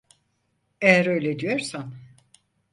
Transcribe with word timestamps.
Eğer 0.81 1.05
öyle 1.05 1.39
diyorsan. 1.39 1.93